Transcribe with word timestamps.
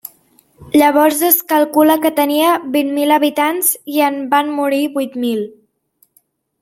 Llavors 0.81 1.19
es 1.27 1.35
calcula 1.51 1.97
que 2.05 2.11
tenia 2.21 2.55
vint 2.77 2.89
mil 2.95 3.15
habitants 3.17 3.71
i 3.97 4.03
en 4.07 4.19
van 4.33 4.51
morir 4.61 4.81
vuit 4.97 5.19
mil. 5.27 5.45